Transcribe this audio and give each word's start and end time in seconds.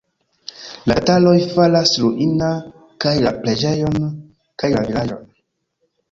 La 0.91 0.95
tataroj 0.99 1.33
faras 1.57 1.91
ruina 2.03 2.47
kaj 3.05 3.11
la 3.25 3.33
preĝejon, 3.43 3.99
kaj 4.63 4.71
la 4.77 4.81
vilaĝon. 4.89 5.21